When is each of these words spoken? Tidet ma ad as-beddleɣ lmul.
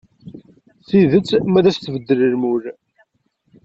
Tidet 0.87 1.29
ma 1.51 1.57
ad 1.59 1.65
as-beddleɣ 1.69 2.29
lmul. 2.33 2.63